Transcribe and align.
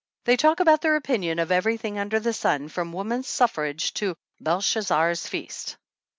They 0.23 0.35
talk 0.35 0.59
about 0.59 0.81
their 0.81 0.95
opinion 0.95 1.37
of 1.37 1.51
every 1.51 1.77
thing 1.77 1.99
under 1.99 2.19
the 2.19 2.33
sun, 2.33 2.69
from 2.69 2.91
woman's 2.91 3.27
suffrage 3.27 3.93
to 3.93 4.15
Belshazzar's 4.39 5.27
feast." 5.27 5.77